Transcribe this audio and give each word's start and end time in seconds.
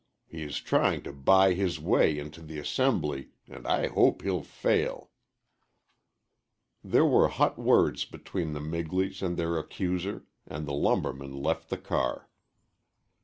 He 0.25 0.41
is 0.41 0.57
trying 0.59 1.03
to 1.03 1.13
buy 1.13 1.53
his 1.53 1.79
way 1.79 2.17
into 2.17 2.41
the 2.41 2.57
Assembly, 2.57 3.33
and 3.47 3.67
I 3.67 3.85
hope 3.85 4.23
he'll 4.23 4.41
fail." 4.41 5.11
There 6.83 7.05
were 7.05 7.27
hot 7.27 7.59
words 7.59 8.03
between 8.05 8.53
the 8.53 8.61
Migleys 8.61 9.21
and 9.21 9.37
their 9.37 9.59
accuser, 9.59 10.23
until 10.47 10.65
the 10.65 10.73
lumbermen 10.73 11.43
left 11.43 11.69
the 11.69 11.77
car. 11.77 12.29